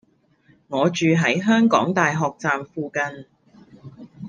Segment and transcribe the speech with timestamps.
[0.67, 3.27] 我住喺香港大學站附近